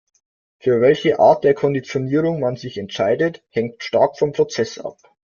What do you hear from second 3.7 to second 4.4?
stark vom